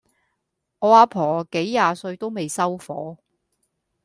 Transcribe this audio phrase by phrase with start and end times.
[0.79, 3.19] 我阿婆幾廿歲都未收火